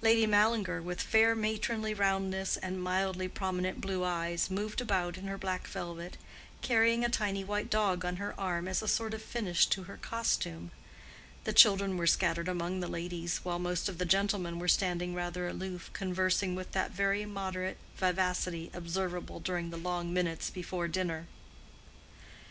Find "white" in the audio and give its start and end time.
7.44-7.68